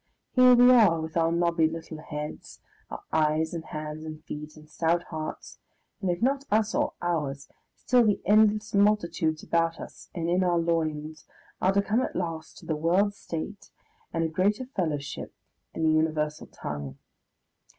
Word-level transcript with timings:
Here 0.31 0.55
we 0.55 0.71
are, 0.71 0.99
with 0.99 1.15
our 1.15 1.31
knobby 1.31 1.69
little 1.69 1.99
heads, 2.01 2.59
our 2.89 3.03
eyes 3.13 3.53
and 3.53 3.63
hands 3.65 4.03
and 4.03 4.23
feet 4.23 4.57
and 4.57 4.67
stout 4.67 5.03
hearts, 5.03 5.59
and 6.01 6.09
if 6.09 6.23
not 6.23 6.43
us 6.49 6.73
or 6.73 6.93
ours, 7.03 7.47
still 7.75 8.03
the 8.07 8.19
endless 8.25 8.73
multitudes 8.73 9.43
about 9.43 9.79
us 9.79 10.09
and 10.15 10.27
in 10.27 10.43
our 10.43 10.57
loins 10.57 11.27
are 11.61 11.71
to 11.73 11.83
come 11.83 12.01
at 12.01 12.15
last 12.15 12.57
to 12.57 12.65
the 12.65 12.75
World 12.75 13.13
State 13.13 13.69
and 14.11 14.23
a 14.23 14.27
greater 14.27 14.65
fellowship 14.65 15.35
and 15.71 15.85
the 15.85 15.91
universal 15.91 16.47
tongue. 16.47 16.97